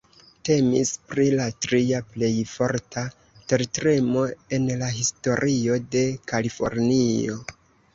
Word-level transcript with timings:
Temis 0.47 0.93
pri 1.11 1.25
la 1.39 1.45
tria 1.65 1.99
plej 2.15 2.31
forta 2.55 3.05
tertremo 3.53 4.27
en 4.59 4.69
la 4.83 4.93
historio 4.99 5.83
de 5.97 6.07
Kalifornio. 6.35 7.43